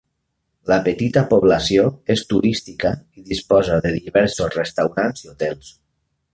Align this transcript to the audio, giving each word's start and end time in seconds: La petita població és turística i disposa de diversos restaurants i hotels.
La 0.69 0.77
petita 0.87 1.21
població 1.33 1.83
és 2.15 2.25
turística 2.33 2.95
i 3.21 3.27
disposa 3.29 3.79
de 3.87 3.95
diversos 4.01 4.59
restaurants 4.63 5.27
i 5.29 5.33
hotels. 5.37 5.75